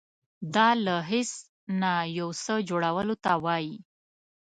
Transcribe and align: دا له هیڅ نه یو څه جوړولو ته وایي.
دا 0.55 0.69
له 0.85 0.95
هیڅ 1.11 1.31
نه 1.81 1.93
یو 2.19 2.29
څه 2.43 2.53
جوړولو 2.69 3.15
ته 3.23 3.31
وایي. 3.43 3.75